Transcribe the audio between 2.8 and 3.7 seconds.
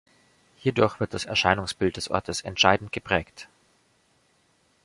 geprägt.